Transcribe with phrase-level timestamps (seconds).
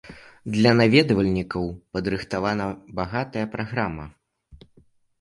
[0.53, 4.13] Для наведвальнікаў падрыхтавана багатая праграма.